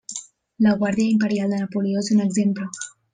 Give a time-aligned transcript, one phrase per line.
[0.65, 2.67] La Guàrdia Imperial de Napoleó és un exemple.